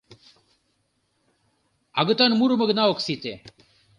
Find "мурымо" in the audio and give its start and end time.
2.39-2.65